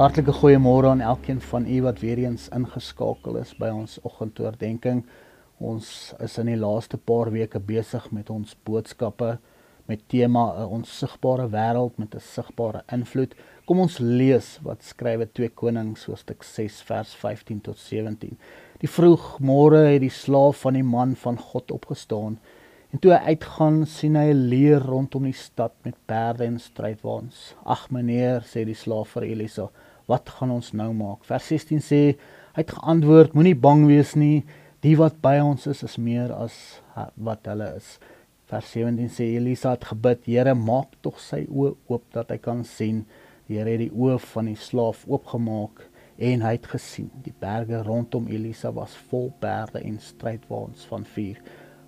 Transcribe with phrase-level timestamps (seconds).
[0.00, 5.04] Hartlike goeiemôre aan elkeen van u wat weer eens ingeskakel is by ons oggendoordenkings.
[5.60, 5.88] Ons
[6.24, 9.34] is in die laaste paar weke besig met ons boodskappe
[9.92, 13.34] met tema 'n onsigbare wêreld met 'n sigbare invloed.
[13.66, 18.38] Kom ons lees wat skrywe 2 Konings hoofstuk 6 vers 15 tot 17.
[18.78, 22.38] Die vroegmôre het die slaaf van die man van God opgestaan
[22.90, 27.54] en toe hy uitgaan sien hy 'n leer rondom die stad met perde en strydwaans.
[27.64, 29.70] "Ag meneer," sê die slaaf vir Elisa,
[30.10, 31.24] wat gaan ons nou maak?
[31.28, 32.00] Vers 16 sê
[32.54, 34.42] hy het geantwoord: Moenie bang wees nie.
[34.84, 36.56] Die wat by ons is is meer as
[37.16, 37.98] wat hulle is.
[38.50, 42.64] Vers 17 sê Elisa het gebid: Here, maak tog sy oë oop dat hy kan
[42.66, 43.04] sien.
[43.46, 45.86] Die Here het die oë van die slaaf oopgemaak
[46.20, 51.38] en hy het gesien die berge rondom Elisa was vol perde en strydwaans van vuur.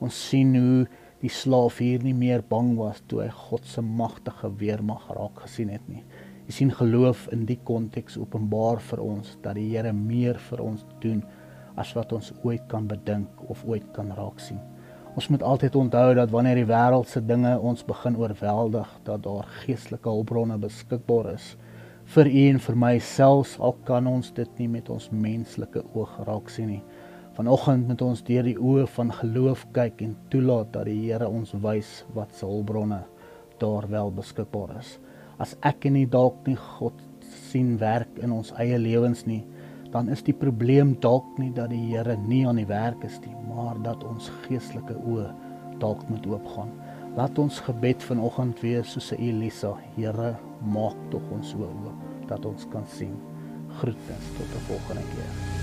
[0.00, 0.86] Ons sien hoe
[1.20, 5.72] die slaaf hier nie meer bang was toe hy God se magtige weermag raak gesien
[5.72, 6.02] het nie.
[6.44, 10.82] Jy sien geloof in die konteks openbaar vir ons dat die Here meer vir ons
[11.00, 11.22] doen
[11.80, 14.58] as wat ons ooit kan bedink of ooit kan raak sien.
[15.16, 20.10] Ons moet altyd onthou dat wanneer die wêreldse dinge ons begin oorweldig, dat daar geestelike
[20.10, 21.54] hulpbronne beskikbaar is
[22.12, 26.12] vir u en vir my selfs al kan ons dit nie met ons menslike oog
[26.28, 26.82] raak sien nie.
[27.38, 31.56] Vanoggend moet ons deur die oë van geloof kyk en toelaat dat die Here ons
[31.64, 33.00] wys wat se hulpbronne
[33.64, 34.98] daar wel beskikbaar is
[35.38, 37.00] as ek en nie dalk nie God
[37.50, 39.42] sien werk in ons eie lewens nie,
[39.94, 43.34] dan is die probleem dalk nie dat die Here nie aan die werk is nie,
[43.48, 45.28] maar dat ons geestelike oë
[45.82, 46.72] dalk moet oopgaan.
[47.14, 50.34] Laat ons gebed vanoggend wees soos Elisa, Here,
[50.66, 53.14] maak tog ons oë oop dat ons kan sien.
[53.78, 55.53] Groetens tot 'n volgende keer.